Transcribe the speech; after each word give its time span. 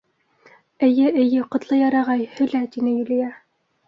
—Эйе, 0.87 1.11
эйе, 1.23 1.43
Ҡотлояр 1.55 1.97
ағай, 1.99 2.23
һөйлә,— 2.39 2.63
тине 2.77 2.95
Юлия. 2.95 3.29